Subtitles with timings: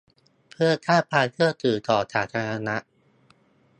[0.51, 2.77] เพื่อสร้างความเชื่อถือต่อสาธารณะ